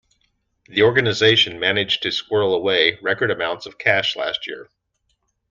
[0.65, 4.67] The organisation managed to squirrel away record amounts of cash last year.